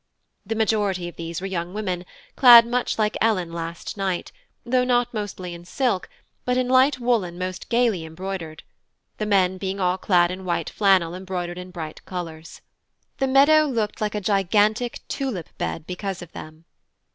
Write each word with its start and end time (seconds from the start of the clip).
The 0.47 0.55
majority 0.55 1.07
of 1.07 1.15
these 1.15 1.41
were 1.41 1.45
young 1.45 1.75
women 1.75 2.05
clad 2.35 2.65
much 2.65 2.97
like 2.97 3.15
Ellen 3.21 3.53
last 3.53 3.97
night, 3.97 4.31
though 4.65 4.83
not 4.83 5.13
mostly 5.13 5.53
in 5.53 5.63
silk, 5.63 6.09
but 6.43 6.57
in 6.57 6.67
light 6.67 6.99
woollen 6.99 7.37
mostly 7.37 7.67
gaily 7.69 8.03
embroidered; 8.03 8.63
the 9.19 9.27
men 9.27 9.59
being 9.59 9.79
all 9.79 9.99
clad 9.99 10.31
in 10.31 10.43
white 10.43 10.71
flannel 10.71 11.13
embroidered 11.13 11.59
in 11.59 11.69
bright 11.69 12.03
colours. 12.03 12.61
The 13.19 13.27
meadow 13.27 13.65
looked 13.65 14.01
like 14.01 14.15
a 14.15 14.21
gigantic 14.21 15.01
tulip 15.07 15.55
bed 15.59 15.85
because 15.85 16.23
of 16.23 16.31
them. 16.31 16.65